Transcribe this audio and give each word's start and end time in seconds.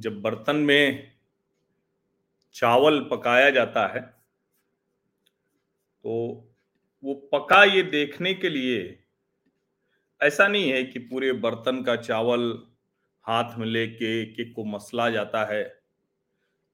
जब 0.00 0.20
बर्तन 0.22 0.56
में 0.56 1.12
चावल 2.54 3.00
पकाया 3.10 3.50
जाता 3.50 3.86
है 3.86 4.00
तो 6.04 6.12
वो 7.04 7.14
पका 7.32 7.64
ये 7.64 7.82
देखने 7.82 8.34
के 8.34 8.48
लिए 8.48 8.80
ऐसा 10.20 10.48
नहीं 10.48 10.72
है 10.72 10.82
कि 10.84 10.98
पूरे 10.98 11.32
बर्तन 11.32 11.82
का 11.82 11.96
चावल 11.96 12.66
हाथ 13.24 13.58
में 13.58 13.66
लेके 13.66 14.20
एक 14.22 14.52
को 14.56 14.64
मसला 14.64 15.10
जाता 15.10 15.44
है 15.44 15.62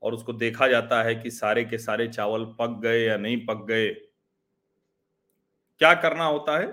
और 0.03 0.15
उसको 0.15 0.33
देखा 0.33 0.69
जाता 0.69 1.03
है 1.03 1.15
कि 1.15 1.31
सारे 1.31 1.65
के 1.65 1.79
सारे 1.79 2.09
चावल 2.09 2.45
पक 2.45 2.81
गए 2.83 3.05
या 3.05 3.17
नहीं 3.17 3.47
पक 3.47 3.65
गए। 3.67 3.89
क्या 5.81 5.95
करना 5.95 6.25
होता 6.25 6.59
है? 6.59 6.67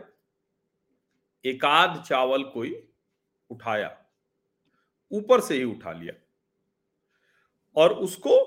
एकाध 1.46 2.02
चावल 2.04 2.44
कोई 2.44 2.74
उठाया, 3.50 3.98
ऊपर 5.12 5.42
से 5.42 5.56
ही 5.56 5.64
उठा 5.64 5.92
लिया। 5.92 6.23
और 7.76 7.94
उसको 7.94 8.40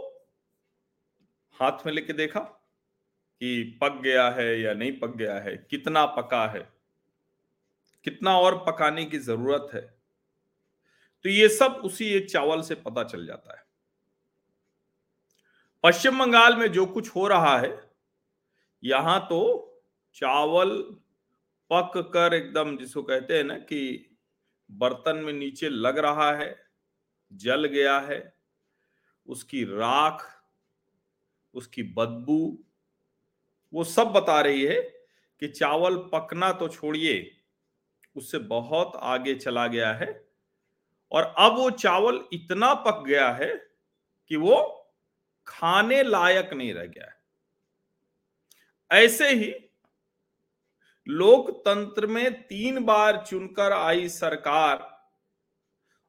हाथ 1.61 1.87
में 1.87 1.93
लेके 1.93 2.13
देखा 2.13 2.41
कि 2.41 3.79
पक 3.83 4.01
गया 4.03 4.29
है 4.31 4.61
या 4.61 4.75
नहीं 4.75 4.93
पक 5.01 5.17
गया 5.17 5.35
है, 5.35 5.57
कितना 5.71 6.05
पका 6.07 6.47
है, 6.47 6.61
कितना 8.07 8.39
और 8.39 8.59
पकाने 8.59 9.05
की 9.05 9.19
ज़रूरत 9.19 9.69
है। 9.75 9.81
तो 11.25 11.29
ये 11.29 11.49
सब 11.49 11.81
उसी 11.85 12.07
एक 12.07 12.31
चावल 12.31 12.63
से 12.63 12.75
पता 12.75 13.05
चल 13.05 13.27
जाता 13.27 13.57
है। 13.59 13.65
पश्चिम 15.85 16.19
बंगाल 16.19 16.57
में 16.57 16.71
जो 16.73 16.87
कुछ 16.87 17.09
हो 17.17 17.27
रहा 17.29 17.59
है, 17.59 17.91
यहाँ 18.83 19.21
तो 19.21 19.41
चावल 20.15 20.77
पक 21.71 21.93
कर 22.15 22.35
एकदम 22.35 22.77
जिसको 22.77 23.03
कहते 23.03 23.37
हैं 23.37 23.45
ना 23.45 23.55
कि 23.59 24.11
बर्तन 24.71 25.17
में 25.17 25.33
नीचे 25.33 25.69
लग 25.69 25.99
रहा 25.99 26.33
है, 26.33 26.55
जल 27.33 27.65
गया 27.65 27.99
है 28.01 28.36
उसकी 29.29 29.65
राख, 29.65 30.45
उसकी 31.55 31.83
बदबू, 31.83 32.59
वो 33.73 33.85
सब 33.85 34.07
बता 34.07 34.41
रही 34.41 34.65
है 34.65 34.81
कि 35.43 35.49
चावल 35.49 35.97
पकना 35.97 36.53
तो 36.53 36.69
छोड़िए, 36.69 37.37
उससे 38.17 38.39
बहुत 38.39 38.93
आगे 38.97 39.35
चला 39.35 39.67
गया 39.67 39.93
है 39.93 40.27
और 41.13 41.35
अब 41.39 41.57
वो 41.57 41.71
चावल 41.71 42.25
इतना 42.33 42.75
पक 42.75 43.03
गया 43.07 43.31
है 43.31 43.55
कि 44.31 44.37
वो 44.37 44.57
खाने 45.47 46.03
लायक 46.03 46.53
नहीं 46.53 46.75
रह 46.75 46.85
गया 46.85 47.07
है। 47.07 47.15
ऐसे 49.03 49.29
ही 49.31 49.55
लोकतंत्र 51.09 52.07
में 52.07 52.43
तीन 52.47 52.85
बार 52.85 53.25
चुनकर 53.27 53.73
आई 53.73 54.09
सरकार 54.09 55.09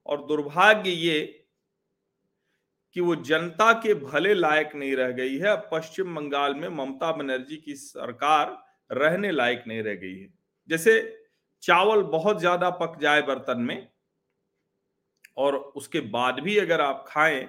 और 0.05 0.25
दुर्भाग्य 0.25 0.89
ये 0.89 1.36
कि 2.95 3.02
वो 3.02 3.16
जनता 3.16 3.71
के 3.73 3.93
भले 3.95 4.33
लायक 4.33 4.71
नहीं 4.75 4.95
रह 4.95 5.11
गई 5.11 5.38
है। 5.38 5.55
पश्चिम 5.71 6.16
बंगाल 6.16 6.55
में 6.55 6.67
ममता 6.69 7.11
बनर्जी 7.11 7.57
की 7.57 7.75
सरकार 7.75 8.57
रहने 8.89 9.31
लायक 9.31 9.63
नहीं 9.67 9.83
रह 9.83 9.95
गई 9.95 10.17
है। 10.19 10.29
जैसे 10.69 10.99
चावल 11.63 12.02
बहुत 12.09 12.39
ज़्यादा 12.39 12.69
पक 12.69 12.97
जाए 13.02 13.21
बर्तन 13.21 13.61
में 13.61 13.88
और 15.38 15.55
उसके 15.55 15.99
बाद 16.09 16.39
भी 16.39 16.57
अगर 16.57 16.81
आप 16.81 17.05
खाएँ 17.07 17.45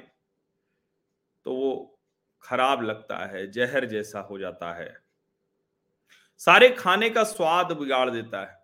तो 1.47 1.52
वो 1.52 2.00
खराब 2.45 2.83
लगता 2.83 3.17
है, 3.27 3.50
जहर 3.50 3.84
जैसा 3.84 4.20
हो 4.20 4.39
जाता 4.39 4.73
है। 4.75 4.97
सारे 6.41 6.69
खाने 6.70 7.08
का 7.11 7.23
स्वाद 7.25 7.73
बिगाड़ 7.73 8.08
देता 8.11 8.41
है। 8.41 8.56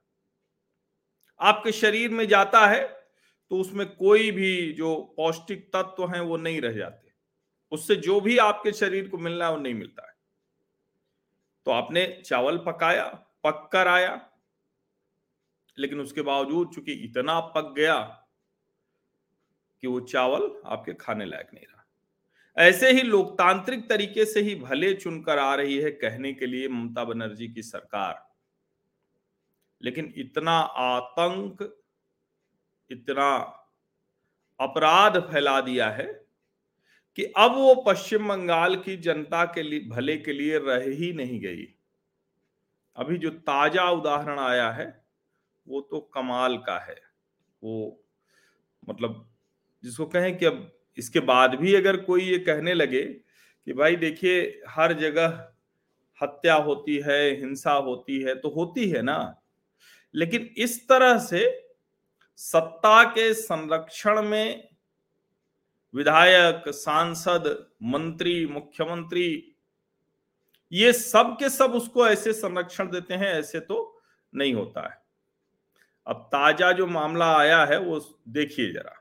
आपके 1.41 1.72
शरीर 1.72 2.11
में 2.11 2.27
जाता 2.28 2.66
है 2.66 2.83
तो 3.50 3.59
उसमें 3.61 3.87
कोई 3.89 4.31
भी 4.31 4.73
जो 4.73 4.94
पौष्टिक 5.16 5.66
तत्व 5.66 6.06
हैं, 6.06 6.21
वो 6.21 6.37
नहीं 6.37 6.60
रह 6.60 6.72
जाते। 6.72 7.12
उससे 7.72 7.97
जो 7.97 8.21
भी 8.21 8.37
आपके 8.38 8.72
शरीर 8.72 9.09
को 9.09 9.19
मिलना 9.19 9.47
है, 9.47 9.53
वो 9.53 9.59
नहीं 9.59 9.75
मिलता 9.75 10.06
है। 10.09 10.12
तो 11.66 11.71
आपने 11.71 12.06
चावल 12.25 12.59
पकाया, 12.59 13.05
पक 13.44 13.69
कर 13.72 13.88
आया, 13.88 14.21
लेकिन 15.78 16.00
उसके 16.00 16.22
बावजूद 16.22 16.71
चूँकि 16.75 16.93
इतना 17.05 17.38
पक 17.55 17.72
गया 17.77 17.97
कि 19.82 19.87
वो 19.87 20.00
चावल 20.00 20.50
आपके 20.66 20.93
खाने 20.94 21.25
लायक 21.25 21.49
नहीं 21.55 21.65
रहा। 21.66 22.66
ऐसे 22.66 22.91
ही 22.93 23.03
लोकतांत्रिक 23.03 23.88
तरीके 23.88 24.25
से 24.25 24.41
ही 24.41 24.55
भले 24.55 24.93
चुनकर 24.94 25.38
आ 25.38 25.55
रही 25.55 25.76
है 25.78 25.91
कहने 25.93 26.32
के 26.32 26.47
लिए 26.47 26.69
ममता 26.69 27.05
बनर्जी 27.05 27.49
की 27.49 27.62
सरकार, 27.62 28.26
लेकिन 29.81 30.12
इतना 30.16 30.59
आतंक 30.59 31.62
इतना 32.91 33.31
अपराध 34.61 35.19
फैला 35.21 35.61
दिया 35.61 35.89
है 35.91 36.06
कि 37.19 37.25
अब 37.37 37.55
वो 37.55 37.75
पश्चिम 37.75 38.28
बंगाल 38.28 38.77
की 38.77 38.97
जनता 38.97 39.45
के 39.45 39.62
लिए, 39.62 39.81
भले 39.81 40.17
के 40.17 40.33
लिए 40.33 40.59
रह 40.59 40.84
ही 40.97 41.12
नहीं 41.12 41.41
गई। 41.41 41.67
अभी 42.97 43.19
जो 43.19 43.31
ताज़ा 43.31 43.91
उदाहरण 43.91 44.39
आया 44.39 44.71
है, 44.71 45.05
वो 45.67 45.81
तो 45.81 46.00
कमाल 46.00 46.56
का 46.59 46.78
है। 46.78 47.00
वो 47.62 48.05
मतलब 48.89 49.31
जिसको 49.84 50.06
कहें 50.06 50.37
कि 50.39 50.47
अब 50.47 50.71
इसके 50.99 51.21
बाद 51.21 51.55
भी 51.55 51.75
अगर 51.75 51.97
कोई 51.97 52.23
ये 52.23 52.39
कहने 52.39 52.75
लगे 52.75 53.03
कि 53.03 53.73
भाई 53.73 53.97
देखिए, 53.97 54.62
हर 54.69 54.93
जगह 54.93 55.53
हत्या 56.21 56.55
होती 56.55 56.97
है, 56.97 57.41
हिंसा 57.41 57.73
होती 57.73 58.21
है 58.23 58.34
तो 58.34 58.49
होती 58.49 58.89
है 58.91 59.03
ना। 59.03 59.43
लेकिन 60.15 60.50
इस 60.56 60.89
तरह 60.89 61.19
से 61.19 61.63
सत्ता 62.40 63.03
के 63.03 63.34
संरक्षण 63.34 64.22
में 64.22 64.69
विधायक 65.94 66.69
सांसद 66.75 67.47
मंत्री 67.84 68.46
मुख्यमंत्री 68.47 69.30
ये 70.72 70.91
सब 70.94 71.35
के 71.40 71.50
सब 71.50 71.74
उसको 71.74 72.07
ऐसे 72.07 72.34
संरक्षण 72.34 72.90
देते 72.90 73.13
हैं 73.13 73.34
ऐसे 73.34 73.59
तो 73.62 73.78
नहीं 74.34 74.53
होता 74.53 74.81
है 74.81 74.97
अब 76.07 76.22
ताजा 76.34 76.72
जो 76.72 76.88
मामला 76.90 77.35
आया 77.38 77.63
है 77.66 77.80
वो 77.80 78.00
देखिए 78.30 78.72
जरा 78.72 78.96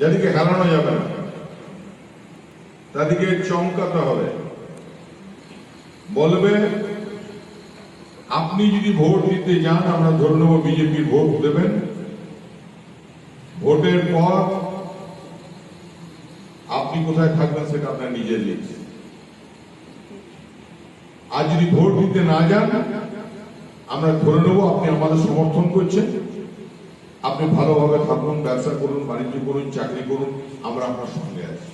যাদেরকে 0.00 0.28
হারানো 0.36 0.66
যাবে 0.66 0.92
না 0.92 1.04
তাদেরকে 2.94 3.26
চমকাতে 3.48 4.00
হবে 4.08 4.28
বলবে 6.14 6.52
আপনি 8.29 8.63
যদি 8.75 8.89
ভোট 8.99 9.19
দিতে 9.29 9.53
যান, 9.65 9.83
আমরা 9.95 10.11
ধরে 10.19 10.35
নেব 10.41 10.53
বিজেপির 10.65 11.05
ভোট 11.11 11.29
দেবেন। 11.45 11.71
ভোটের 13.63 13.99
পর 14.13 14.39
আপনি 16.79 16.97
কোথায় 17.07 17.31
থাকবেন 17.37 17.65
সেটা 17.71 17.87
আপনার 17.93 18.15
নিজের 18.17 18.41
লিখছে 18.47 18.75
আর 21.35 21.43
যদি 21.51 21.65
ভোট 21.75 21.91
দিতে 22.01 22.19
না 22.31 22.39
যান, 22.49 22.69
আমরা 23.93 24.11
ধরে 24.23 24.39
নেব 24.45 24.57
আপনি 24.71 24.85
আমাদের 24.95 25.19
সমর্থন 25.27 25.65
করছেন। 25.75 26.07
আপনি 27.27 27.45
ভালোভাবে 27.57 27.99
থাকুন, 28.07 28.35
ব্যবসা 28.45 28.73
করুন, 28.81 29.01
বাণিজ্য 29.09 29.35
করুন, 29.47 29.65
চাকরি 29.75 30.03
করুন, 30.11 30.31
আমরা 30.67 30.83
আপনার 30.85 31.09
সঙ্গে 31.17 31.43
আছি। 31.51 31.69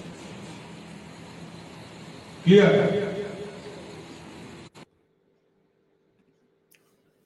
ক্লিয়ার 2.43 2.73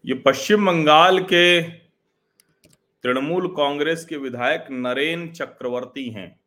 ये 0.07 0.13
पश्चिम 0.13 0.65
बंगाल 0.65 1.19
के 1.19 1.61
तृणमूल 3.03 3.47
कांग्रेस 3.47 4.05
के 4.05 4.17
विधायक 4.17 4.67
नरेन 4.71 5.31
चक्रवर्ती 5.31 6.09
हैं। 6.09 6.39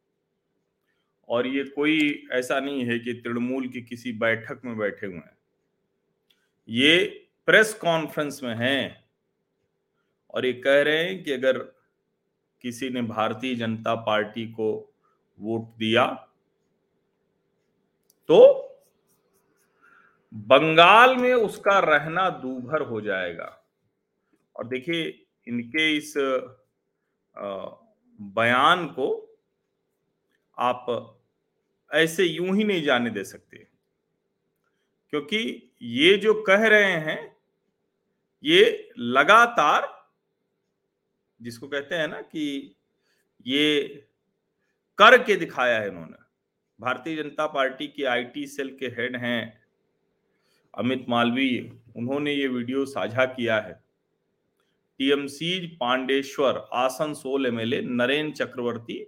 और 1.29 1.47
ये 1.47 1.65
कोई 1.65 2.29
ऐसा 2.33 2.61
नहीं 2.61 2.85
है 2.85 2.99
कि 2.99 3.13
तृणमूल 3.13 3.69
की 3.69 3.83
किसी 3.83 4.13
बैठक 4.13 4.61
में 4.65 4.79
बैठे 4.79 5.07
हुए 5.07 5.17
हैं। 5.17 5.37
ये 6.69 7.29
प्रेस 7.47 7.75
कॉन्फ्रेंस 7.75 8.41
में 8.43 8.55
हैं 8.55 9.05
और 10.31 10.47
ये 10.47 10.53
कह 10.53 10.83
रहे 10.83 11.05
हैं 11.05 11.23
कि 11.25 11.33
अगर 11.33 11.59
किसी 12.61 12.91
ने 12.91 13.03
भारतीय 13.03 13.55
जनता 13.55 13.95
पार्टी 13.95 14.47
को 14.47 14.95
वोट 15.41 15.79
दिया 15.79 16.07
तो 18.29 18.70
बंगाल 20.35 21.17
में 21.17 21.35
उसका 21.35 21.79
रहना 21.79 22.31
दूभर 22.31 22.81
हो 22.81 23.01
जाएगा। 23.01 23.65
और 24.57 24.69
देखिए, 24.69 25.27
इनके 25.47 25.97
इस 25.97 26.15
बयान 28.21 28.87
को 28.87 29.39
आप 30.59 30.87
ऐसे 31.95 32.25
यूँ 32.25 32.57
ही 32.57 32.65
नहीं 32.65 32.83
जाने 32.83 33.11
दे 33.11 33.25
सकते। 33.25 33.67
क्योंकि 35.11 35.73
ये 35.83 36.17
जो 36.17 36.43
कह 36.43 36.67
रहे 36.67 36.93
हैं, 36.93 37.37
ये 38.45 38.91
लगातार 38.99 39.89
जिसको 41.43 41.69
कहते 41.69 41.95
हैं 41.95 42.09
ना 42.09 42.21
कि 42.21 42.77
ये 43.47 43.87
करके 44.99 45.37
दिखाया 45.37 45.81
है 45.81 45.89
इन्होंने। 45.89 46.17
भारतीय 46.81 47.17
जनता 47.17 47.47
पार्टी 47.47 47.87
की 47.89 48.05
आईटी 48.05 48.47
सेल 48.47 48.77
के 48.81 48.87
हेड 48.87 49.17
हैं 49.17 49.60
अमित 50.75 51.05
मालवीय, 51.09 51.71
उन्होंने 51.97 52.33
ये 52.33 52.47
वीडियो 52.49 52.85
साझा 52.87 53.25
किया 53.25 53.61
है। 53.61 53.73
TMC 55.01 55.67
Pandeshwar, 55.81 56.49
Asansol 56.65 56.79
Asansol 56.79 57.47
MLA 57.47 57.81
Narendra 57.83 58.45
Chakraborty, 58.45 59.05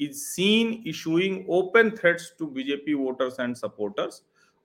is 0.00 0.12
seen 0.14 0.72
issuing 0.86 1.50
open 1.50 1.90
threats 1.90 2.32
to 2.38 2.46
BJP 2.46 2.94
voters 2.94 3.40
and 3.40 3.54
supporters 3.56 4.22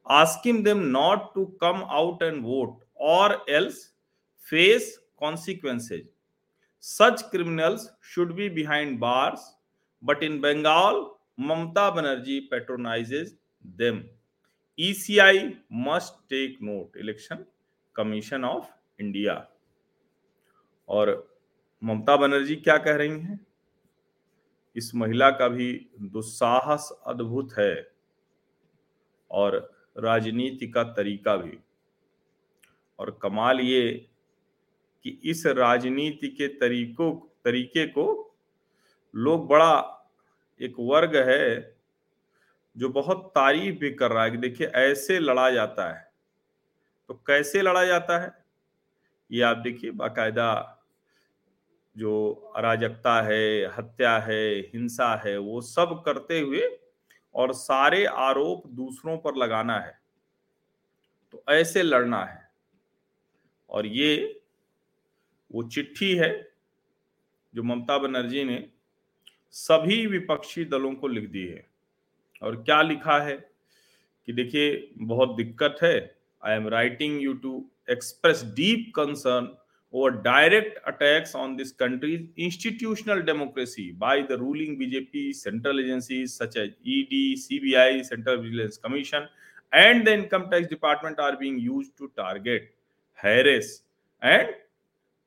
asking 0.08 0.64
them 0.64 0.80
not 0.88 1.34
to 1.36 1.46
come 1.62 1.84
out 1.92 2.24
and 2.24 2.44
vote 2.46 2.80
or 3.02 3.46
else 3.50 3.86
face 4.48 4.98
consequences 5.20 6.08
such 6.84 7.22
criminals 7.22 7.90
should 8.14 8.34
be 8.34 8.50
behind 8.50 8.98
bars 9.00 9.46
but 10.04 10.24
in 10.24 10.40
Bengal 10.42 11.06
Mamata 11.40 11.90
Banerjee 11.90 12.40
patronizes 12.52 13.36
them 13.78 14.02
ECI 14.80 15.58
must 15.70 16.14
take 16.30 16.62
note. 16.62 16.96
Election 17.00 17.46
Commission 17.94 18.44
of 18.44 18.66
India. 19.00 19.48
और 20.90 21.36
ममता 21.84 22.16
बनर्जी 22.18 22.56
क्या 22.56 22.78
कह 22.78 22.96
रही 22.96 23.10
हैं 23.10 23.48
इस 24.75 24.96
महिला 24.96 25.30
का 25.30 25.48
भी 25.48 25.90
दुस्साहस 26.02 27.04
अद्भुत 27.08 27.54
है 27.60 27.92
और 29.31 29.74
राजनीति 29.98 30.68
का 30.68 30.84
तरीका 30.84 31.36
भी 31.38 31.58
और 33.00 33.20
कमाल 33.22 33.60
ये 33.60 34.10
कि 35.04 35.20
इस 35.24 35.46
राजनीति 35.46 36.28
के 36.28 36.48
तरीकों, 36.48 37.16
तरीके 37.46 37.88
को 37.88 38.36
लोग 39.16 39.48
बड़ा 39.48 40.06
एक 40.62 40.74
वर्ग 40.80 41.16
है 41.16 41.73
जो 42.78 42.90
बहुत 42.90 43.31
तारीफ़ 43.36 43.75
भी 43.75 43.92
कर 43.92 44.12
रहा 44.12 44.24
है 44.24 44.31
कि 44.31 44.38
देखिए, 44.38 44.68
ऐसे 44.68 45.20
लड़ा 45.20 45.50
जाता 45.52 45.94
है। 45.94 46.12
तो 47.10 47.14
कैसे 47.28 47.62
लड़ा 47.62 47.86
जाता 47.86 48.20
है? 48.20 48.31
ये 49.31 49.42
आप 49.42 49.58
देखिए, 49.58 49.92
बाकायदा 49.92 50.80
जो 51.98 52.31
अराजकता 52.56 53.22
है, 53.22 53.66
हत्या 53.66 54.18
है, 54.20 54.60
हिंसा 54.60 55.16
है, 55.25 55.38
वो 55.38 55.62
सब 55.62 56.02
करते 56.06 56.40
हुए 56.40 56.80
और 57.36 57.54
सारे 57.54 58.06
आरोप 58.06 58.68
दूसरों 58.68 59.18
पर 59.18 59.36
लगाना 59.36 59.80
है 59.80 60.00
तो 61.34 61.44
ऐसे 61.50 61.84
लड़ना 61.84 62.24
है। 62.25 62.52
और 63.70 63.86
ये 63.86 64.42
वो 65.52 65.64
चिट्ठी 65.64 66.16
है 66.16 66.31
जो 67.56 67.64
ममता 67.64 67.98
बनर्जी 67.98 68.44
ने 68.44 68.70
सभी 69.52 70.06
विपक्षी 70.08 70.66
दलों 70.66 70.94
को 70.96 71.08
लिख 71.08 71.30
दी 71.30 71.46
है। 71.48 71.73
और 72.44 72.56
क्या 72.63 72.81
लिखा 72.81 73.18
है 73.24 73.36
कि 74.28 74.34
देखिए, 74.34 74.92
बहुत 74.98 75.36
दिक्कत 75.38 75.78
है। 75.84 75.98
I 76.44 76.56
am 76.56 76.68
writing 76.69 77.22
you 77.24 77.34
to 77.44 77.66
express 77.92 78.44
deep 78.56 78.92
concern 78.95 79.48
over 79.94 80.12
direct 80.22 80.78
attacks 80.88 81.36
on 81.36 81.56
this 81.56 81.72
country 81.72 82.13
institutional 82.45 83.22
democracy 83.24 83.92
by 83.98 84.22
the 84.30 84.38
ruling 84.40 84.78
BJP 84.78 85.31
central 85.34 85.80
agency 85.80 86.25
such 86.28 86.57
as 86.57 86.72
B 87.62 87.74
I 87.75 88.04
central 88.04 88.38
vigilance 88.38 88.78
commission 88.86 89.28
and 89.74 90.04
the 90.06 90.07
income 90.10 90.50
tax 90.51 90.69
department 90.69 91.19
are 91.19 91.36
being 91.36 91.60
used 91.62 91.89
to 92.00 92.06
target 92.18 92.74
harass 93.19 93.80
and 94.22 94.54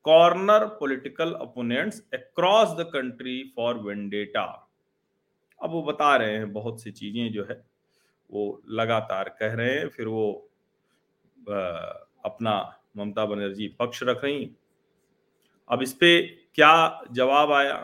corner 0.04 0.64
political 0.80 1.32
opponents 1.40 2.02
across 2.14 2.76
the 2.78 2.90
country 2.92 3.42
for 3.56 3.78
vendetta 3.86 4.44
अब 5.60 5.70
वो 5.70 5.82
बता 5.82 6.14
रहे 6.16 6.36
हैं 6.36 6.52
बहुत 6.52 6.82
सी 6.82 6.90
चीज़ें 6.90 7.32
जो 7.32 7.44
है, 7.50 7.62
वो 8.30 8.62
लगातार 8.70 9.28
कह 9.40 9.54
रहे 9.54 9.74
हैं, 9.74 9.88
फिर 9.88 10.06
वो 10.08 10.30
अपना 11.46 12.54
ममता 12.96 13.24
बनर्जी 13.26 13.68
पक्ष 13.80 14.02
रख 14.02 14.24
रही 14.24 14.50
अब 15.70 15.82
इस 15.82 15.92
पे 15.92 16.20
क्या 16.54 17.02
जवाब 17.12 17.52
आया? 17.52 17.76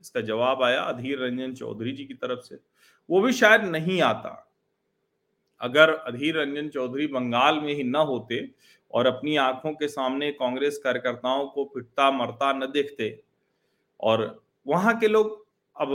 इसका 0.00 0.20
जवाब 0.20 0.62
आया 0.62 0.82
अधीर 0.82 1.18
रंजन 1.18 1.54
चौधरी 1.54 1.92
जी 1.92 2.04
की 2.04 2.14
तरफ़ 2.14 2.40
से। 2.40 2.58
वो 3.08 3.20
भी 3.20 3.32
शायद 3.32 3.62
नहीं 3.64 4.00
आता। 4.02 4.30
अगर 5.60 5.90
अधीर 5.90 6.38
रंजन 6.38 6.68
चौधरी 6.68 7.06
बंगाल 7.06 7.60
में 7.60 7.72
ही 7.74 7.84
न 7.84 7.96
होते 8.08 8.40
और 8.90 9.06
अपनी 9.06 9.36
आँखों 9.36 9.72
के 9.72 9.88
सामने 9.88 10.30
कांग्रेस 10.32 10.78
कार्यकर्ताओं 10.84 11.46
को 11.46 11.64
पिटता 11.64 12.10
मरता 12.10 12.52
न 12.52 12.70
देखते 12.72 13.10
और 14.00 14.24
वहाँ 14.66 14.98
के 14.98 15.08
लोग 15.08 15.46
अब 15.76 15.90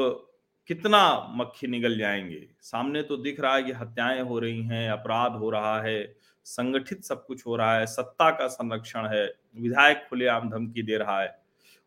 कितना 0.68 1.28
मक्खी 1.30 1.68
निकल 1.68 1.98
जाएँगे? 1.98 2.48
सामने 2.62 3.04
तो 3.04 3.18
दिख 3.18 3.40
रहा 3.40 3.56
है 3.56 3.64
कि 3.64 3.72
हत्याएँ 3.72 4.22
हो 4.22 4.40
रही 4.40 4.62
हैं, 4.64 4.90
अपराध 4.90 5.32
हो 5.32 5.50
रहा 5.50 5.82
है, 5.82 6.16
संगठित 6.46 7.04
सब 7.04 7.26
कुछ 7.26 7.48
हो 7.48 7.56
रहा 7.56 7.80
है, 7.80 7.86
सत्ता 7.86 8.30
का 8.32 8.48
संरक्षण 8.48 9.08
है, 9.08 9.34
विधायक 9.58 10.08
खुलेआम 10.10 10.50
धमकी 10.50 10.84
दे 10.84 10.98
रहा 10.98 11.22
है। 11.22 11.40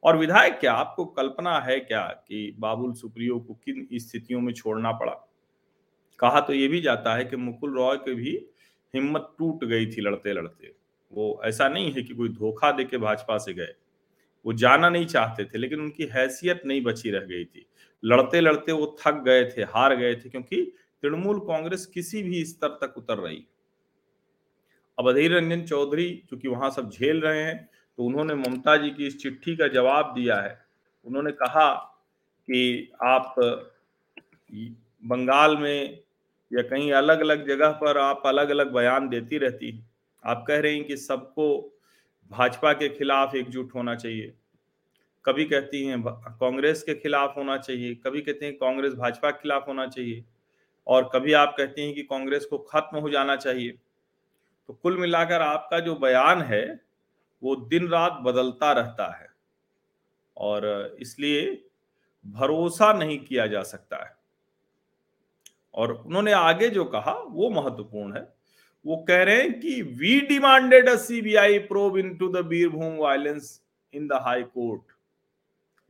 और 0.04 0.16
विधायक 0.16 0.58
क्या, 0.58 0.72
आपको 0.72 1.04
कल्पना 1.04 1.60
है 1.60 1.80
क्या 1.80 2.06
कि 2.06 2.56
बाबुल 2.58 2.92
सुप्रियो 2.92 3.38
को 3.40 3.54
किन 3.54 3.88
स्थितियों 3.94 4.40
में 4.40 4.52
छोड़ना 4.52 4.92
पड़ा? 4.92 5.12
कहा 6.18 6.40
तो 6.40 6.52
ये 6.52 6.68
भी 6.68 6.80
जाता 6.80 7.14
है 7.14 7.24
कि 7.24 7.36
मुकुल 7.36 7.74
रॉय 7.76 7.96
की 7.96 8.14
भी 8.14 8.46
हिम्मत 8.94 9.34
टूट 9.38 9.64
गई 9.64 9.86
थी 9.86 10.00
लड़ते 10.00 10.32
लड़ते 10.32 10.74
वो 11.12 11.40
ऐसा 11.44 11.68
नहीं 11.68 11.92
है 11.92 12.02
कि 12.02 12.14
कोई 12.14 12.28
धोखा 12.28 12.72
दे 12.72 12.84
के 12.84 12.98
भाजपा 12.98 13.38
से 13.38 13.54
गए। 13.54 13.74
वो 14.46 14.52
जाना 14.54 14.88
नहीं 14.88 15.06
चाहते 15.06 15.44
थे, 15.44 15.58
लेकिन 15.58 15.80
उनकी 15.80 16.04
हैसियत 16.06 16.62
नहीं 16.66 16.82
बची 16.82 17.10
रह 17.10 17.20
गई 17.22 17.44
थी। 17.44 17.66
लड़ते 18.02 18.40
लड़ते 18.40 18.72
वो 18.72 18.96
थक 19.00 19.22
गए 19.24 19.44
थे, 19.46 19.62
हार 19.64 19.96
गए 19.96 20.14
थे, 20.14 20.28
क्योंकि 20.28 20.62
तृणमूल 21.02 21.38
कांग्रेस 21.40 21.86
किसी 21.86 22.22
भी 22.22 22.44
स्तर 22.44 22.68
तक 22.82 22.94
उतर 22.98 23.18
रही 23.18 23.44
अब 24.98 25.08
अधीर 25.08 25.32
रंजन 25.32 25.62
चौधरी, 25.62 26.22
चूँकि 26.30 26.48
वहाँ 26.48 26.70
सब 26.70 26.90
झेल 26.90 27.20
रहे 27.20 27.42
हैं 27.42 27.68
तो 27.98 28.04
उन्होंने 28.04 28.34
ममता 28.34 28.76
जी 28.76 28.90
की 28.90 29.06
इस 29.06 29.18
चिट्ठी 29.18 29.56
का 29.56 29.66
जवाब 29.68 30.12
दिया 30.14 30.36
है। 30.36 30.58
उन्होंने 31.06 31.30
कहा 31.32 31.68
कि 32.48 32.92
आप 33.04 33.34
बंगाल 35.02 35.56
में 35.56 35.98
या 36.50 36.62
कहीं 36.62 36.92
अलग 36.92 37.20
अलग 37.20 37.46
जगह 37.48 37.70
पर 37.72 37.98
आप 37.98 38.22
अलग 38.26 38.50
अलग 38.50 38.72
बयान 38.72 39.08
देती 39.08 39.38
रहती 39.38 39.72
आप 40.24 40.44
कह 40.48 40.60
रही 40.60 40.82
कि 40.84 40.96
सबको 40.96 41.46
भाजपा 42.30 42.72
के 42.72 42.88
खिलाफ 42.88 43.34
एकजुट 43.34 43.74
होना 43.74 43.94
चाहिए। 43.94 44.34
कभी 45.24 45.44
कहती 45.44 45.86
हैं 45.86 46.02
कांग्रेस 46.18 46.82
के 46.82 46.94
खिलाफ 46.94 47.36
होना 47.36 47.58
चाहिए। 47.58 47.94
कभी 47.94 48.20
कहते 48.20 48.46
हैं, 48.46 48.56
कांग्रेस 48.56 48.94
भाजपा 48.94 49.30
के 49.30 49.42
खिलाफ 49.42 49.68
होना 49.68 49.86
चाहिए। 49.86 50.24
और 50.86 51.10
कभी 51.12 51.32
आप 51.32 51.54
कहते 51.58 51.82
हैं 51.82 51.94
कि 51.94 52.02
कांग्रेस 52.02 52.44
को 52.44 52.58
खत्म 52.58 52.98
हो 52.98 53.10
जाना 53.10 53.36
चाहिए। 53.36 53.78
तो 54.66 54.74
कुल 54.74 54.98
मिलाकर 54.98 55.42
आपका 55.42 55.80
जो 55.80 55.94
बयान 55.94 56.42
है, 56.42 56.80
वो 57.42 57.56
दिन 57.56 57.88
रात 57.88 58.12
बदलता 58.12 58.72
रहता 58.72 59.16
है। 59.16 59.28
और 60.36 60.96
इसलिए 61.00 61.64
भरोसा 62.26 62.92
नहीं 62.92 63.18
किया 63.18 63.46
जा 63.46 63.62
सकता 63.62 64.04
है। 64.04 64.16
और 65.74 65.92
उन्होंने 65.92 66.32
आगे 66.32 66.68
जो 66.68 66.84
कहा, 66.84 67.12
वो 67.12 67.50
महत्वपूर्ण 67.50 68.16
है। 68.16 68.35
वो 68.86 68.96
कह 69.08 69.22
रहे 69.22 69.40
हैं 69.42 69.58
कि 69.60 69.80
we 70.00 70.20
demanded 70.26 70.88
a 70.88 70.94
CBI 71.04 71.58
probe 71.68 71.96
into 71.98 72.28
the 72.32 72.44
Birbhum 72.46 72.96
violence 72.98 73.48
in 73.92 74.06
the 74.08 74.20
high 74.24 74.42
court 74.42 74.92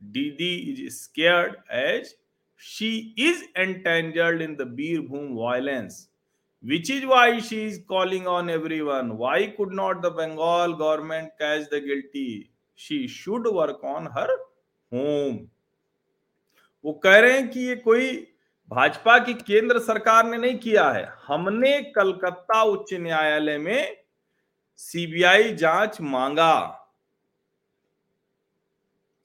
Didi 0.37 0.53
is 0.71 0.87
scared 0.93 1.55
as 1.75 2.15
she 2.63 2.89
is 3.19 3.43
entangled 3.57 4.41
in 4.41 4.55
the 4.55 4.67
Birbhum 4.77 5.27
violence 5.37 6.07
which 6.63 6.91
is 6.91 7.05
why 7.05 7.41
she 7.41 7.61
is 7.65 7.79
calling 7.89 8.27
on 8.27 8.49
everyone 8.81 9.11
why 9.19 9.47
could 9.57 9.73
not 9.75 10.01
the 10.01 10.11
Bengal 10.15 10.73
government 10.75 11.29
catch 11.41 11.67
the 11.73 11.83
guilty 11.83 12.27
she 12.79 13.07
should 13.11 13.47
work 13.53 13.85
on 13.85 14.07
her 14.17 14.31
home 14.91 15.39
वो 16.85 16.93
कह 17.03 17.19
रहे 17.19 17.37
हैं 17.37 17.49
कि 17.49 17.59
ये 17.59 17.75
कोई 17.75 18.09
भाजपा 18.71 19.17
की 19.19 19.33
केंद्र 19.33 19.79
सरकार 19.79 20.25
ने 20.25 20.37
नहीं 20.37 20.57
किया 20.57 20.89
है। 20.91 21.05
हमने 21.27 21.81
कलकत्ता 21.95 22.61
उच्च 22.63 22.93
न्यायालय 22.93 23.57
में 23.57 23.97
सीबीआई 24.79 25.53
जाँच 25.55 26.01
मांगा। 26.01 26.83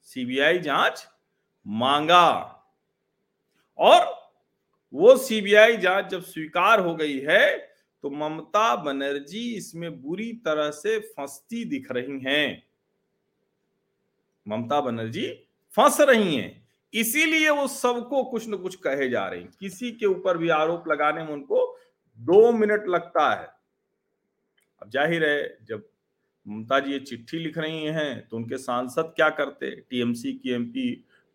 सीबीआई 0.03 0.59
जाँच 0.59 1.07
मांगा। 1.67 2.29
और 3.79 4.31
वो 4.93 5.15
सीबीआई 5.17 5.77
जाँच 5.77 6.05
जब 6.05 6.21
स्वीकार 6.21 6.79
हो 6.79 6.95
गई 6.95 7.19
है 7.19 7.57
तो 8.03 8.09
ममता 8.09 8.75
बनर्जी 8.75 9.53
इसमें 9.55 10.01
बुरी 10.01 10.31
तरह 10.45 10.71
से 10.71 10.99
फंसती 10.99 11.63
दिख 11.65 11.91
रही 11.91 12.19
हैं। 12.19 12.63
ममता 14.47 14.81
बनर्जी 14.81 15.27
फंस 15.77 15.99
रही 16.01 16.35
हैं। 16.35 16.62
इसीलिए 16.93 17.49
वो 17.51 17.67
सबको 17.69 18.23
कुछ 18.25 18.47
न 18.49 18.57
कुछ 18.57 18.75
कहे 18.77 19.09
जा 19.09 19.27
रही 19.27 19.43
किसी 19.59 19.91
के 19.93 20.05
ऊपर 20.07 20.37
भी 20.37 20.49
आरोप 20.51 20.87
लगाने 20.87 21.23
में 21.23 21.31
उनको 21.33 21.65
दो 22.19 22.51
मिनट 22.53 22.87
लगता 22.89 23.29
है। 23.31 23.47
अब 24.81 24.89
ज़ाहिर 24.89 25.25
है, 25.25 25.57
जब 25.63 25.83
ममता 26.45 26.79
जी 26.79 26.91
ये 26.91 26.99
चिट्ठी 27.01 27.37
लिख 27.39 27.57
रही 27.57 27.83
हैं 27.87 28.27
तो 28.27 28.37
उनके 28.37 28.57
सांसद 28.59 29.13
क्या 29.15 29.29
करते? 29.31 29.69
टीएमसी 29.81 30.33
की 30.33 30.51
एमपी 30.53 30.89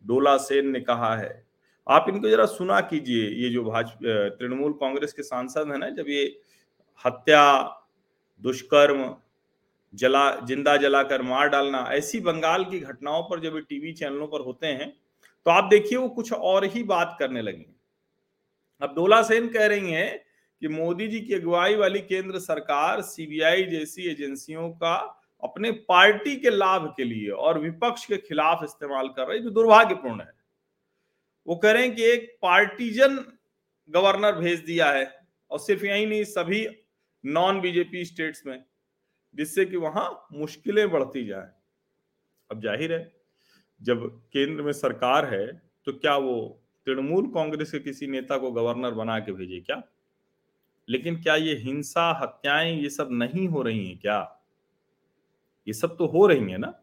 डोला 0.05 0.37
सेन 0.39 0.69
ने 0.71 0.81
कहा 0.83 1.15
है, 1.17 1.47
आप 1.87 2.07
इनको 2.09 2.29
जरा 2.29 2.47
सुना 2.49 2.81
कीजिए। 2.83 3.29
ये 3.35 3.49
जो 3.51 3.65
भाजपा 3.65 4.29
तृणमूल 4.31 4.73
कांग्रेस 4.81 5.13
के 5.13 5.23
सांसद 5.25 5.71
है 5.73 5.79
ना, 5.79 5.89
जब 5.91 6.09
ये 6.09 6.25
हत्या, 7.05 7.63
दुष्कर्म, 8.43 9.15
जला, 9.95 10.31
ज़िंदा 10.39 10.77
जलाकर 10.79 11.23
मार 11.25 11.49
डालना, 11.49 11.79
ऐसी 11.93 12.21
बंगाल 12.23 12.65
की 12.65 12.79
घटनाओं 12.81 13.23
पर 13.23 13.41
जब 13.41 13.59
टीवी 13.61 13.93
चैनलों 13.95 14.27
पर 14.29 14.41
होते 14.43 14.67
हैं 14.69 14.93
तो 15.47 15.51
आप 15.51 15.65
देखिए, 15.65 15.99
वो 15.99 16.09
कुछ 16.09 16.33
और 16.33 16.65
ही 16.67 16.83
बात 16.85 17.17
करने 17.19 17.43
लगी। 17.43 17.67
अब 18.83 18.95
डोला 18.95 19.23
सेन 19.23 19.49
कह 19.49 19.67
रही 19.67 19.93
हैं 19.93 20.19
कि 20.63 20.69
मोदी 20.69 21.07
जी 21.09 21.21
की 21.21 21.35
अगुवाई 21.35 21.77
वाली 21.77 22.01
केंद्र 22.01 22.39
सरकार 22.39 23.03
सीबीआई 23.03 23.65
जैसी 23.65 24.11
एजेंसियों 24.11 24.69
का 24.73 24.95
अपने 25.43 25.71
पार्टी 25.89 26.37
के 26.37 26.51
लाभ 26.51 26.87
के 26.97 27.05
लिए 27.05 27.29
और 27.31 27.59
विपक्ष 27.59 28.05
के 28.07 28.17
खिलाफ 28.19 28.65
इस्तेमाल 28.65 29.09
कर 29.09 29.27
रही 29.29 29.41
जो 29.41 29.51
दुर्भाग्यपूर्ण 29.51 30.21
है। 30.21 30.33
वो 31.47 31.57
कह 31.57 31.73
रहे 31.73 31.83
हैं 31.83 31.95
कि 31.97 32.05
एक 32.05 32.37
पार्टीजन 32.43 33.19
गवर्नर 33.91 34.35
भेज 34.35 34.65
दिया 34.65 34.91
है 34.91 35.05
और 35.51 35.59
सिर्फ़ 35.59 35.85
यही 35.85 36.07
नहीं, 36.07 36.25
सभी 36.25 36.67
नॉन 37.25 37.61
बीजेपी 37.61 38.05
स्टेट्स 38.05 38.47
में, 38.47 38.65
जिससे 39.35 39.65
कि 39.65 39.77
वहाँ 39.77 40.29
मुश्किलें 40.33 40.91
बढ़ती 40.91 41.25
जाए। 41.27 41.49
अब 42.51 42.61
ज़ाहिर 42.63 42.93
है 42.93 43.18
जब 43.83 44.21
केंद्र 44.33 44.63
में 44.63 44.73
सरकार 44.73 45.35
है 45.35 45.63
तो 45.85 45.93
क्या 45.93 46.17
वो 46.17 46.61
तृणमूल 46.87 47.27
कांग्रेस 47.27 47.71
के 47.71 47.79
किसी 47.79 48.07
नेता 48.07 48.39
को 48.39 48.51
गवर्नर 48.51 48.91
बना 48.91 49.19
के 49.19 49.33
भेजे 49.33 49.61
क्या? 49.61 49.83
लेकिन 50.89 51.23
क्या 51.23 51.37
ये 51.37 51.55
हिंसा, 51.55 52.19
हत्याएँ, 52.23 52.83
ये 52.83 52.91
सब 52.91 53.09
नहीं 53.11 53.49
हो 53.49 53.63
रही 53.63 53.89
हैं 53.89 53.99
क्या? 53.99 54.41
ये 55.69 55.75
सब 55.75 55.97
तो 55.97 56.07
हो 56.07 56.27
रही 56.27 56.51
है 56.51 56.59
ना? 56.59 56.75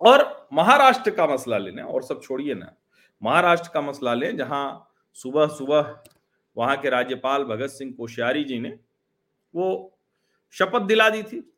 और 0.00 0.48
महाराष्ट्र 0.52 1.10
का 1.10 1.26
मसला 1.26 1.58
लेना 1.58 1.84
और 1.84 2.02
सब 2.02 2.22
छोड़िए 2.22 2.54
ना। 2.54 2.72
महाराष्ट्र 3.22 3.70
का 3.74 3.80
मसला 3.80 4.14
लें, 4.14 4.36
जहाँ 4.36 4.92
सुबह 5.14 5.46
सुबह 5.46 6.02
वहाँ 6.56 6.76
के 6.76 6.90
राज्यपाल 6.90 7.44
भगत 7.44 7.66
सिंह 7.66 7.94
कोश्यारी 7.98 8.44
जी 8.44 8.58
ने, 8.58 8.78
वो 9.54 9.98
शपथ 10.50 10.82
दिला 10.82 11.10
दी 11.10 11.22
थी। 11.22 11.52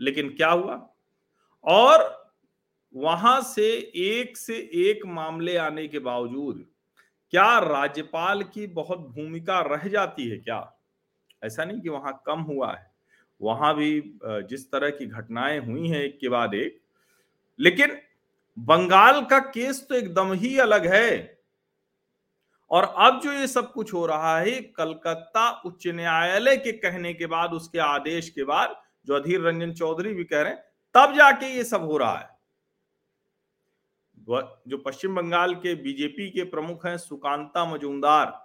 लेकिन 0.00 0.28
क्या 0.28 0.50
हुआ? 0.50 0.88
और 1.64 2.23
वहाँ 2.94 3.40
से 3.42 3.66
एक 3.96 4.36
से 4.36 4.56
एक 4.82 5.06
मामले 5.06 5.56
आने 5.56 5.86
के 5.88 5.98
बावजूद, 6.00 6.64
क्या 7.32 7.58
राज्यपाल 7.58 8.42
की 8.44 8.66
बहुत 8.68 8.98
भूमिका 9.08 9.60
रह 9.64 9.88
जाती 9.88 10.28
है 10.30 10.36
क्या? 10.38 10.58
ऐसा 11.42 11.64
नहीं 11.64 11.80
कि 11.80 11.88
वहाँ 11.88 12.22
कम 12.26 12.40
हुआ 12.42 12.72
है। 12.72 12.92
वहाँ 13.40 13.74
भी 13.76 14.18
जिस 14.48 14.70
तरह 14.72 14.90
की 14.90 15.06
घटनाएँ 15.06 15.58
हुई 15.60 15.88
हैं 15.88 16.02
एक 16.02 16.18
के 16.20 16.28
बाद 16.28 16.54
एक, 16.54 16.80
लेकिन 17.58 17.96
बंगाल 18.56 19.20
का 19.24 19.38
केस 19.38 19.84
तो 19.88 19.94
एकदम 19.94 20.32
ही 20.32 20.56
अलग 20.58 20.86
है। 20.86 21.38
और 22.70 22.84
अब 22.98 23.20
जो 23.20 23.32
ये 23.32 23.46
सब 23.46 23.72
कुछ 23.72 23.92
हो 23.94 24.04
रहा 24.06 24.38
है, 24.38 24.52
कलकत्ता 24.52 25.50
उच्च 25.66 25.86
न्यायालय 25.86 26.56
के 26.56 26.72
कहने 26.72 27.12
के 27.14 27.26
बाद, 27.26 27.52
उसके 27.52 27.78
आदेश 27.78 28.28
के 28.30 28.44
बाद, 28.44 28.76
जो 29.06 29.14
अधीर 29.14 29.40
रंजन 29.40 29.72
चौधरी 29.72 30.14
भी 30.14 30.24
कह 30.24 30.42
रहे 30.42 30.52
हैं, 30.52 30.62
तब 30.94 31.14
जाके 31.16 31.46
ये 31.46 31.64
सब 31.64 31.82
हो 31.82 31.96
रहा 31.96 32.18
है। 32.18 32.28
जो 34.28 34.78
पश्चिम 34.78 35.14
बंगाल 35.14 35.54
के 35.54 35.74
बीजेपी 35.74 36.30
के 36.30 36.44
प्रमुख 36.44 36.86
हैं 36.86 36.96
सुकांता 36.98 37.64
मजूमदार, 37.64 38.40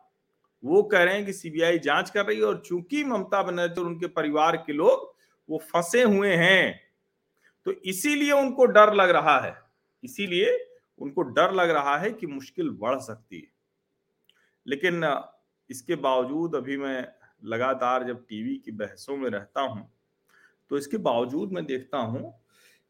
वो 0.64 0.82
कह 0.84 1.04
रहे 1.04 1.16
हैं 1.16 1.26
कि 1.26 1.34
सीबीआई 1.34 1.80
जाँच 1.80 2.10
कर 2.10 2.26
रही 2.26 2.38
है 2.38 2.44
और 2.44 2.62
चूँकि 2.66 3.04
ममता 3.04 3.42
बनर्जी 3.44 3.82
और 3.82 3.88
उनके 3.88 4.08
परिवार 4.08 4.58
के 4.58 4.74
लोग, 4.74 5.16
वो 5.50 5.58
फंसे 5.58 6.04
हुए 6.04 6.34
हैं। 6.36 6.80
तो 7.66 7.72
इसीलिए 7.72 8.32
उनको 8.32 8.66
डर 8.66 8.94
लग 8.94 9.10
रहा 9.10 9.40
है। 9.40 9.56
इसीलिए 10.04 10.58
उनको 11.00 11.22
डर 11.22 11.52
लग 11.52 11.70
रहा 11.70 11.98
है 11.98 12.12
कि 12.12 12.28
मुश्किल 12.28 12.70
बढ़ 12.70 13.00
सकती 13.00 13.40
है। 13.40 13.52
लेकिन, 14.66 15.04
इसके 15.70 15.96
बावजूद 15.96 16.56
अभी 16.56 16.78
मैं 16.78 17.08
लगातार 17.44 18.04
जब 18.04 18.26
टीवी 18.30 18.56
की 18.56 18.72
बहसों 18.72 19.18
में 19.18 19.30
रहता 19.30 19.62
हूँ 19.62 19.92
तो 20.72 20.78
इसके 20.78 20.98
बावजूद 20.98 21.52
मैं 21.52 21.66
देखता 21.66 21.98
हूँ 21.98 22.34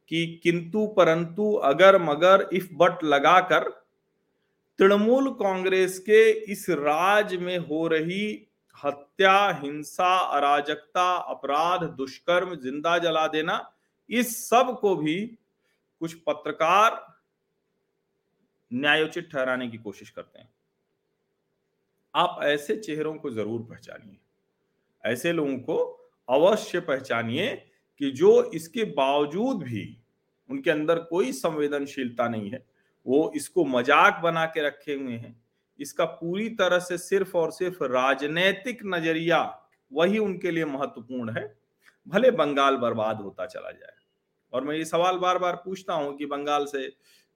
कि 0.09 0.39
किंतु 0.43 0.87
परंतु 0.87 1.53
अगर 1.53 2.01
मगर 2.01 2.49
इफ़ 2.53 2.67
बट 2.73 3.03
लगाकर 3.03 3.69
तृणमूल 4.79 5.29
कांग्रेस 5.33 5.99
के 5.99 6.29
इस 6.31 6.69
राज 6.69 7.35
में 7.35 7.57
हो 7.57 7.87
रही 7.87 8.47
हत्या, 8.85 9.59
हिंसा, 9.63 10.17
अराजकता, 10.17 11.15
अपराध, 11.15 11.83
दुष्कर्म, 11.83 12.55
ज़िंदा 12.55 12.97
जला 12.97 13.27
देना, 13.27 13.73
इस 14.09 14.49
सबको 14.49 14.95
भी 14.95 15.25
कुछ 15.99 16.13
पत्रकार 16.13 17.05
न्यायोचित 18.73 19.29
ठहराने 19.33 19.67
की 19.67 19.77
कोशिश 19.77 20.09
करते 20.09 20.39
हैं। 20.39 20.49
आप 22.15 22.39
ऐसे 22.43 22.75
चेहरों 22.75 23.13
को 23.13 23.29
ज़रूर 23.29 23.61
पहचानिए। 23.61 24.17
ऐसे 25.03 25.31
लोगों 25.31 25.57
को 25.57 26.09
अवश्य 26.29 26.79
पहचानिए 26.79 27.68
कि 28.01 28.11
जो 28.11 28.43
इसके 28.43 28.83
बावजूद 28.83 29.63
भी 29.63 29.97
उनके 30.49 30.71
अंदर 30.71 30.99
कोई 30.99 31.31
संवेदनशीलता 31.31 32.27
नहीं 32.27 32.49
है, 32.51 32.65
वो 33.05 33.31
इसको 33.35 33.65
मज़ाक 33.65 34.19
बना 34.23 34.45
के 34.45 34.67
रखे 34.67 34.93
हुए 34.93 35.13
हैं। 35.13 35.41
इसका 35.79 36.05
पूरी 36.05 36.49
तरह 36.49 36.79
से 36.79 36.97
सिर्फ़ 36.97 37.37
और 37.37 37.51
सिर्फ़ 37.51 37.83
राजनैतिक 37.83 38.79
नज़रिया 38.85 39.59
वही 39.91 40.17
उनके 40.17 40.51
लिए 40.51 40.65
महत्वपूर्ण 40.65 41.37
है। 41.37 41.57
भले 42.07 42.31
बंगाल 42.31 42.77
बर्बाद 42.77 43.21
होता 43.21 43.45
चला 43.45 43.71
जाए। 43.71 43.95
और 44.53 44.63
मैं 44.63 44.75
ये 44.75 44.85
सवाल 44.85 45.17
बार 45.17 45.37
बार 45.37 45.55
पूछता 45.55 45.93
हूँ 45.93 46.17
कि 46.17 46.25
बंगाल 46.25 46.65
से 46.65 46.87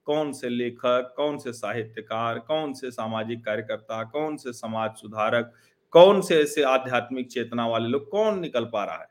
कौन 0.07 0.31
से 0.31 0.49
लेखक, 0.49 1.13
कौन 1.17 1.37
से 1.37 1.53
साहित्यकार, 1.53 2.39
कौन 2.39 2.73
से 2.73 2.91
सामाजिक 2.91 3.45
कार्यकर्ता, 3.45 4.03
कौन 4.03 4.37
से 4.37 4.53
समाज 4.53 4.91
सुधारक, 4.91 5.53
कौन 5.91 6.21
से 6.21 6.41
ऐसे 6.41 6.63
आध्यात्मिक 6.63 7.31
चेतना 7.31 7.67
वाले 7.67 7.87
लोग, 7.87 8.09
कौन 8.09 8.39
निकल 8.39 8.65
पा 8.65 8.83
रहा 8.83 8.95
है? 8.95 9.07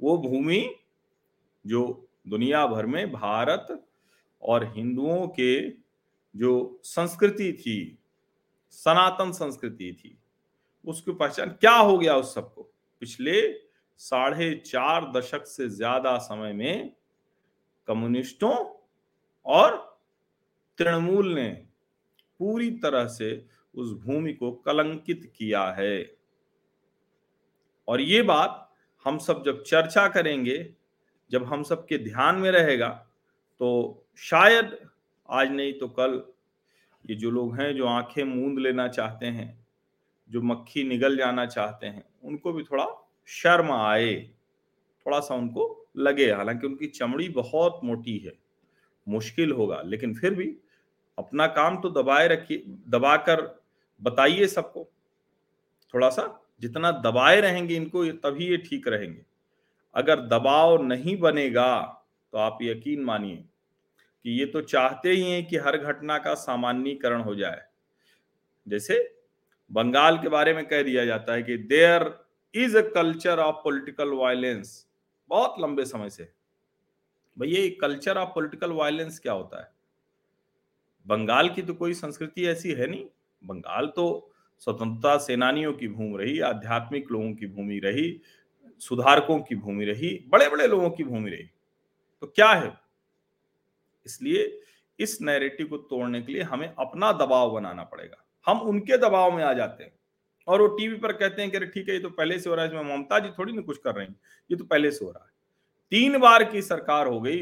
वो 0.00 0.16
भूमि 0.18 0.74
जो 1.64 2.08
दुनिया 2.28 2.66
भर 2.66 2.86
में 2.86 3.12
भारत 3.12 3.66
और 4.42 4.64
हिंदुओं 4.76 5.26
के 5.28 5.70
जो 6.34 6.80
संस्कृति 6.84 7.52
थी, 7.52 7.98
सनातन 8.70 9.32
संस्कृति 9.32 9.92
थी, 9.92 10.16
उसकी 10.84 11.12
पहचान 11.12 11.50
क्या 11.50 11.74
हो 11.74 11.98
गया 11.98 12.16
उस 12.16 12.34
सबको? 12.34 12.62
पिछले 13.02 13.40
साढ़े 14.00 14.54
चार 14.56 15.10
दशक 15.12 15.46
से 15.46 15.68
ज़्यादा 15.68 16.16
समय 16.18 16.52
में 16.52 16.92
कम्युनिस्टों 17.88 18.54
और 19.46 19.76
तृणमूल 20.78 21.34
ने 21.34 21.48
पूरी 22.40 22.70
तरह 22.70 23.06
से 23.06 23.46
उस 23.74 23.92
भूमि 23.92 24.32
को 24.32 24.50
कलंकित 24.52 25.32
किया 25.36 25.64
है। 25.70 26.16
और 27.88 28.00
ये 28.00 28.22
बात 28.22 28.62
हम 29.06 29.18
सब 29.18 29.42
जब 29.44 29.62
चर्चा 29.62 30.06
करेंगे, 30.08 30.74
जब 31.30 31.44
हम 31.44 31.62
सब 31.62 31.86
के 31.86 31.98
ध्यान 31.98 32.36
में 32.36 32.50
रहेगा 32.50 32.88
तो 33.60 33.68
शायद 34.18 34.76
आज 35.28 35.50
नहीं 35.50 35.72
तो 35.72 35.88
कल, 35.88 36.22
ये 37.04 37.14
जो 37.14 37.30
लोग 37.30 37.60
हैं, 37.60 37.74
जो 37.76 37.86
आँखें 37.86 38.22
मूंद 38.24 38.58
लेना 38.58 38.86
चाहते 38.88 39.26
हैं, 39.26 39.66
जो 40.30 40.42
मक्खी 40.42 40.84
निगल 40.84 41.16
जाना 41.16 41.46
चाहते 41.46 41.86
हैं, 41.86 42.04
उनको 42.24 42.52
भी 42.52 42.62
थोड़ा 42.62 42.86
शर्म 43.28 43.70
आए, 43.72 44.14
थोड़ा 45.06 45.20
सा 45.20 45.34
उनको 45.34 45.86
लगे। 45.96 46.30
हालाँकि 46.32 46.66
उनकी 46.66 46.86
चमड़ी 46.86 47.28
बहुत 47.28 47.80
मोटी 47.84 48.16
है, 48.18 48.32
मुश्किल 49.06 49.52
होगा, 49.52 49.80
लेकिन 49.82 50.14
फिर 50.14 50.34
भी 50.34 50.56
अपना 51.18 51.46
काम 51.46 51.80
तो 51.80 51.90
दबाए 51.92 52.28
रखिए, 52.28 52.64
दबाकर 52.88 53.42
बताइए 54.00 54.46
सबको, 54.46 54.88
थोड़ा 55.94 56.10
सा 56.10 56.26
जितना 56.62 56.90
दबाए 57.04 57.40
रहेंगे 57.40 57.76
इनको 57.76 58.04
तभी 58.06 58.46
ये 58.46 58.56
ठीक 58.56 58.88
रहेंगे। 58.88 59.24
अगर 59.94 60.20
दबाव 60.20 60.82
नहीं 60.82 61.16
बनेगा 61.20 61.76
तो 62.32 62.38
आप 62.38 62.58
यकीन 62.62 63.04
मानिए 63.04 63.36
कि 64.24 64.38
ये 64.40 64.46
तो 64.46 64.60
चाहते 64.60 65.10
ही 65.10 65.22
हैं 65.22 65.46
कि 65.46 65.56
हर 65.56 65.76
घटना 65.78 66.18
का 66.18 66.34
सामान्यकरण 66.34 67.20
हो 67.20 67.34
जाए। 67.34 67.62
जैसे 68.66 68.98
बंगाल 69.70 70.18
के 70.18 70.28
बारे 70.28 70.54
में 70.54 70.64
कह 70.68 70.82
दिया 70.82 71.04
जाता 71.04 71.32
है 71.32 71.42
कि 71.42 71.56
there 71.56 72.10
is 72.54 72.76
a 72.78 72.80
culture 72.94 73.38
of 73.38 73.56
political 73.56 74.12
violence 74.12 74.86
बहुत 75.30 75.54
लंबे 75.60 75.84
समय 75.84 76.10
से। 76.10 76.28
भैया 77.36 77.68
कल्चर 77.80 78.18
ऑफ़ 78.18 78.28
पॉलिटिकल 78.28 78.72
वायलेंस 78.72 79.18
क्या 79.18 79.32
होता 79.32 79.60
है? 79.60 79.70
बंगाल 81.06 81.48
की 81.48 81.62
तो 81.62 81.74
कोई 81.74 81.94
संस्कृति 81.94 82.46
ऐसी 82.46 82.72
है 82.72 82.86
नहीं। 82.86 83.04
बंगाल 83.42 83.86
तो 83.86 84.32
स्वतंत्रता 84.58 85.16
सेनानियों 85.18 85.72
की 85.72 85.88
भूमि 85.88 86.24
रही, 86.24 86.40
आध्यात्मिक 86.40 87.12
लोगों 87.12 87.34
की 87.34 87.46
भूमि 87.46 87.78
रही, 87.78 88.20
सुधारकों 88.78 89.40
की 89.40 89.54
भूमि 89.54 89.84
रही 89.84 90.24
बड़े 90.28 90.48
बड़े 90.48 90.66
लोगों 90.66 90.90
की 90.90 91.04
भूमि 91.04 91.30
रही। 91.30 91.42
तो 92.20 92.26
क्या 92.26 92.52
है? 92.52 92.72
इसलिए 94.06 94.60
इस 94.98 95.22
नैरेटिव 95.22 95.66
को 95.66 95.76
तोड़ने 95.76 96.22
के 96.22 96.32
लिए 96.32 96.42
हमें 96.42 96.68
अपना 96.68 97.12
दबाव 97.12 97.50
बनाना 97.50 97.84
पड़ेगा। 97.84 98.24
हम 98.46 98.60
उनके 98.60 98.96
दबाव 98.96 99.36
में 99.36 99.44
आ 99.44 99.52
जाते 99.52 99.84
हैं। 99.84 99.92
और 100.48 100.62
वो 100.62 100.66
टीवी 100.66 100.96
पर 100.96 101.12
कहते 101.12 101.42
हैं 101.42 101.50
कि 101.50 101.56
अरे 101.56 101.66
ठीक 101.66 101.88
है, 101.88 101.94
ये 101.94 102.00
तो 102.00 102.10
पहले 102.10 102.38
से 102.38 102.50
हो 102.50 102.56
रहा 102.56 102.64
है, 102.64 102.70
इसमें 102.70 102.96
ममता 102.96 103.18
जी 103.18 103.28
थोड़ी 103.30 103.52
ना 103.52 103.62
कुछ 103.62 103.78
कर 103.78 103.94
रही 103.94 104.06
ये 104.50 104.56
तो 104.56 104.64
पहले 104.64 104.90
से 104.90 105.04
हो 105.04 105.10
रहा 105.10 105.24
है। 105.24 105.30
तीन 105.90 106.18
बार 106.18 106.44
की 106.44 106.62
सरकार 106.62 107.06
हो 107.06 107.20
गई, 107.20 107.40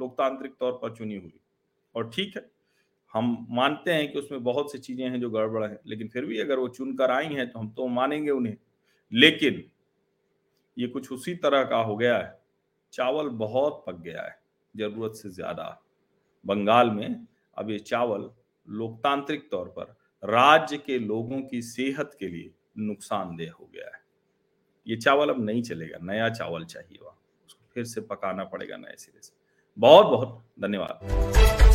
लोकतांत्रिक 0.00 0.52
तौर 0.60 0.72
पर 0.72 0.94
चुनी 0.96 1.16
हुई। 1.16 1.40
और 1.94 2.10
ठीक 2.14 2.36
है। 2.36 2.55
हम 3.16 3.46
मानते 3.50 3.92
हैं 3.92 4.10
कि 4.12 4.18
उसमें 4.18 4.42
बहुत 4.44 4.72
सी 4.72 4.78
चीज़ें 4.78 5.04
हैं 5.04 5.20
जो 5.20 5.30
गड़बड़ 5.30 5.64
है, 5.64 5.78
लेकिन 5.86 6.08
फिर 6.08 6.24
भी 6.24 6.38
अगर 6.40 6.58
वो 6.58 6.68
चुनकर 6.70 7.10
आई 7.10 7.26
हैं 7.26 7.48
तो 7.50 7.58
हम 7.58 7.68
तो 7.68 7.86
मानेंगे 7.88 8.30
उन्हें। 8.30 8.56
लेकिन 9.12 9.62
ये 10.76 10.86
कुछ 10.88 11.10
उसी 11.12 11.34
तरह 11.36 11.62
का 11.64 11.76
हो 11.78 11.96
गया 11.96 12.16
है। 12.18 12.38
चावल 12.92 13.28
बहुत 13.38 13.82
पक 13.86 14.00
गया 14.00 14.22
है, 14.22 14.38
ज़रूरत 14.74 15.14
से 15.14 15.30
ज़्यादा। 15.30 15.68
बंगाल 16.44 16.90
में 16.90 17.26
अब 17.56 17.70
ये 17.70 17.78
चावल 17.80 18.30
लोकतांत्रिक 18.68 19.48
तौर 19.50 19.68
पर 19.68 19.94
राज्य 20.22 20.78
के 20.78 20.98
लोगों 20.98 21.40
की 21.42 21.62
सेहत 21.62 22.16
के 22.20 22.28
लिए 22.28 22.50
नुकसानदेह 22.78 23.52
हो 23.52 23.68
गया 23.74 23.86
है। 23.86 24.00
ये 24.86 24.96
चावल 24.96 25.30
अब 25.30 25.44
नहीं 25.44 25.62
चलेगा, 25.62 25.98
नया 26.02 26.28
चावल 26.30 26.64
चाहिए 26.64 26.98
वहाँ। 27.02 27.18
उसको 27.46 27.68
फिर 27.74 27.84
से 27.84 28.00
पकाना 28.02 28.44
पड़ेगा 28.44 28.76
नए 28.76 28.94
सिरे 28.98 29.20
से। 29.22 29.32
बहुत 29.78 30.06
बहुत 30.06 30.42
धन्यवाद। 30.60 31.65